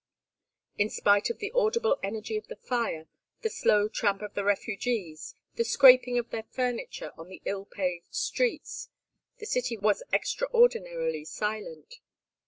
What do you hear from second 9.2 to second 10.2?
the city was